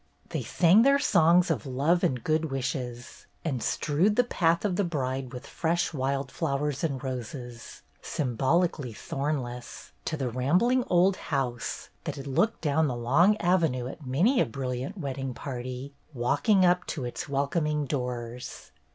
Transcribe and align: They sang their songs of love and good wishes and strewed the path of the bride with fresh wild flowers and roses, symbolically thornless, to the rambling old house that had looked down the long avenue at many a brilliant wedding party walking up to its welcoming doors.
They 0.29 0.41
sang 0.41 0.81
their 0.81 0.97
songs 0.97 1.51
of 1.51 1.67
love 1.67 2.03
and 2.03 2.23
good 2.23 2.45
wishes 2.45 3.27
and 3.45 3.61
strewed 3.61 4.15
the 4.15 4.23
path 4.23 4.65
of 4.65 4.75
the 4.75 4.83
bride 4.83 5.31
with 5.31 5.45
fresh 5.45 5.93
wild 5.93 6.31
flowers 6.31 6.83
and 6.83 7.03
roses, 7.03 7.83
symbolically 8.01 8.93
thornless, 8.93 9.91
to 10.05 10.17
the 10.17 10.27
rambling 10.27 10.83
old 10.89 11.17
house 11.17 11.89
that 12.05 12.15
had 12.15 12.25
looked 12.25 12.61
down 12.61 12.87
the 12.87 12.95
long 12.95 13.37
avenue 13.37 13.85
at 13.85 14.03
many 14.03 14.41
a 14.41 14.45
brilliant 14.47 14.97
wedding 14.97 15.35
party 15.35 15.93
walking 16.15 16.65
up 16.65 16.87
to 16.87 17.05
its 17.05 17.29
welcoming 17.29 17.85
doors. 17.85 18.71